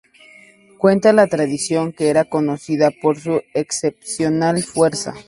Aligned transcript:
Cuenta 0.79 1.13
la 1.13 1.27
tradición 1.27 1.91
que 1.93 2.09
era 2.09 2.25
conocida 2.25 2.89
por 2.89 3.19
su 3.19 3.43
excepcional 3.53 4.63
fuerza. 4.63 5.13